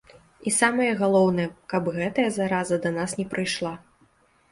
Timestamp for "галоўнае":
1.01-1.45